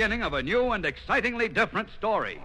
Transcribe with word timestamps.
beginning 0.00 0.22
of 0.22 0.32
a 0.32 0.42
new 0.42 0.72
and 0.72 0.86
excitingly 0.86 1.46
different 1.46 1.90
story. 1.90 2.40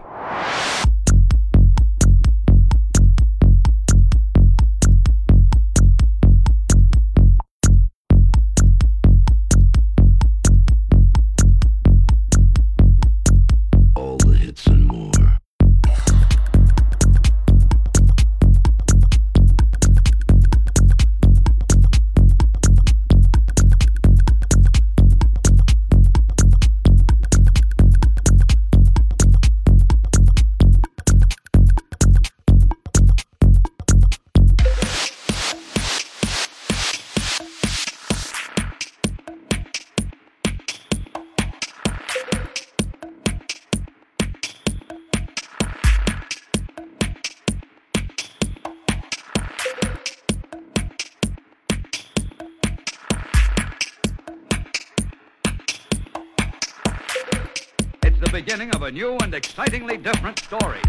New 58.95 59.17
and 59.17 59.35
excitingly 59.35 59.97
different 59.97 60.39
story. 60.39 60.79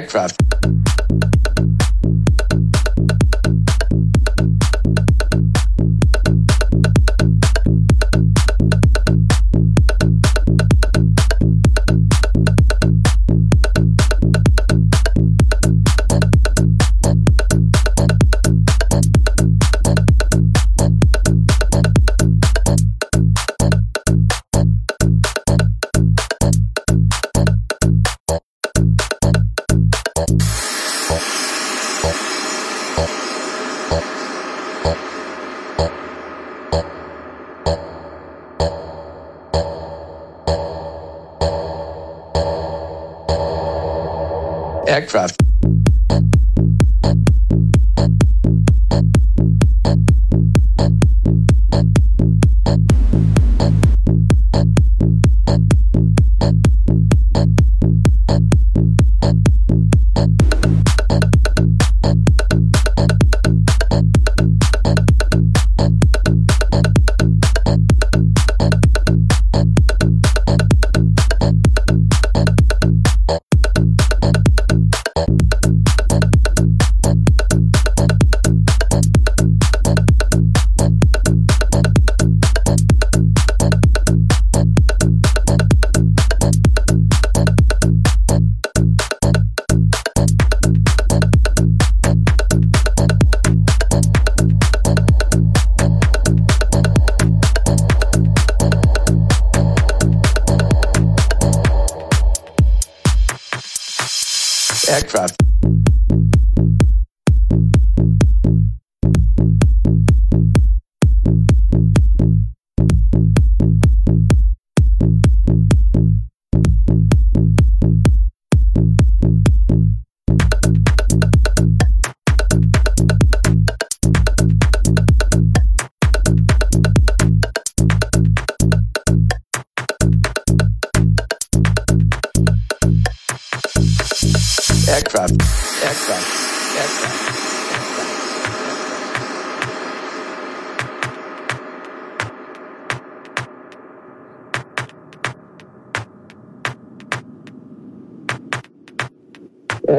Aircraft 0.00 0.29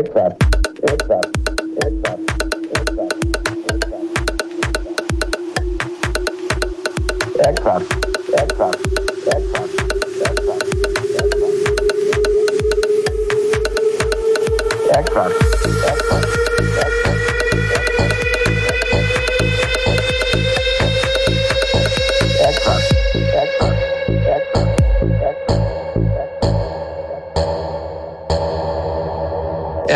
Aircraft. 0.01 0.41
Aircraft. 0.89 1.29
Aircraft. 1.83 2.25
Aircraft. 2.73 3.21
Aircraft. 7.37 7.85
Aircraft. 8.33 8.81
Aircraft. 9.27 9.71
Aircraft. 14.91 14.91
Aircraft. 14.91 15.37
Aircraft. 16.77 17.20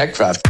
aircraft 0.05 0.44